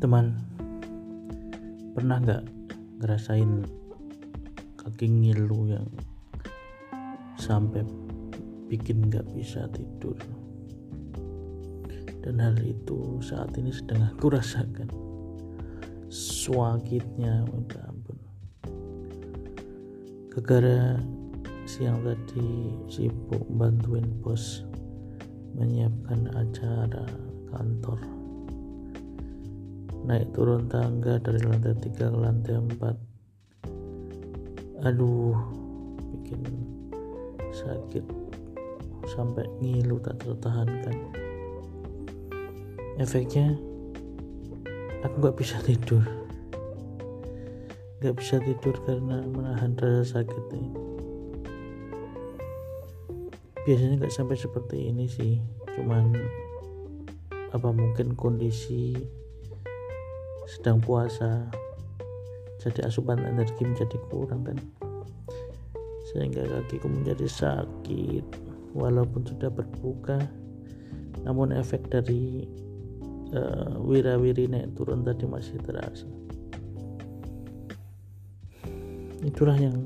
[0.00, 0.32] teman.
[1.92, 2.44] Pernah nggak
[3.04, 3.68] ngerasain
[4.80, 5.84] kaki ngilu yang
[7.36, 7.84] sampai
[8.72, 10.16] bikin nggak bisa tidur?
[12.24, 14.88] Dan hal itu saat ini sedang aku rasakan.
[16.08, 18.16] Swakitnya minta ampun.
[20.32, 20.96] Gegara
[21.68, 24.64] siang tadi sibuk bantuin bos
[25.52, 27.04] menyiapkan acara
[27.52, 28.19] kantor
[30.06, 35.36] naik turun tangga dari lantai 3 ke lantai 4 aduh
[36.12, 36.40] bikin
[37.52, 38.04] sakit.
[39.10, 40.96] Sampai ngilu tak tertahankan.
[43.00, 43.56] Efeknya
[45.02, 46.04] aku gak bisa tidur.
[48.00, 50.44] Gak bisa tidur karena menahan rasa sakit
[53.60, 55.38] biasanya gak sampai seperti ini sih.
[55.76, 56.16] Cuman
[57.50, 58.94] apa mungkin kondisi
[60.50, 61.46] sedang puasa.
[62.58, 64.58] Jadi asupan energi menjadi kurang kan
[66.10, 68.26] sehingga kakiku menjadi sakit.
[68.74, 70.18] Walaupun sudah berbuka
[71.22, 72.48] namun efek dari
[73.30, 76.08] uh, wira-wiri naik turun tadi masih terasa.
[79.22, 79.76] Itulah yang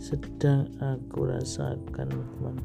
[0.00, 2.56] sedang aku rasakan teman.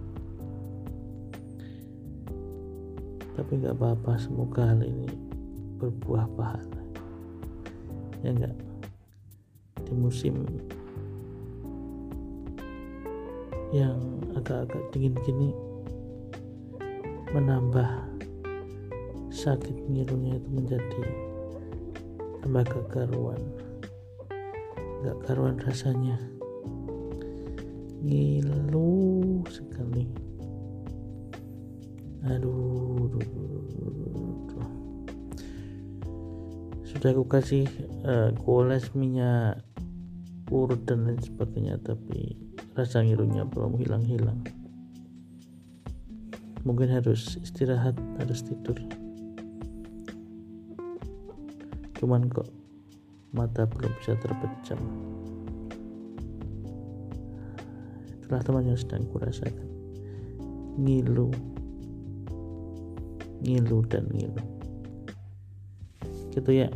[3.33, 5.22] Tapi nggak apa-apa semoga hal ini
[5.77, 6.81] berbuah pahala.
[8.25, 8.55] Ya enggak?
[9.83, 10.47] Di musim
[13.73, 13.97] yang
[14.37, 15.49] agak-agak dingin gini
[17.33, 17.89] menambah
[19.33, 21.03] sakit ngilunya itu menjadi
[22.45, 23.41] tambah kekaruan
[25.03, 26.15] gak karuan rasanya.
[28.03, 30.07] Ngilu sekali.
[32.23, 34.82] Aduh, aduh, aduh,
[36.93, 37.65] sudah aku kasih
[38.05, 39.57] uh, goles minyak
[40.53, 42.37] urut dan lain sebagainya tapi
[42.77, 44.45] rasa ngilunya belum hilang-hilang.
[46.61, 48.77] Mungkin harus istirahat harus tidur.
[51.97, 52.47] Cuman kok
[53.33, 54.79] mata belum bisa terpejam.
[58.21, 59.65] Itulah teman yang sedang kurasakan.
[60.77, 61.33] Ngilu.
[63.43, 64.62] Ngilu dan ngilu
[66.33, 66.69] gitu ya.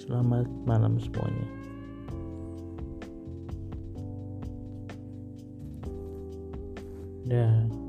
[0.00, 1.46] Selamat malam semuanya.
[7.24, 7.83] Dah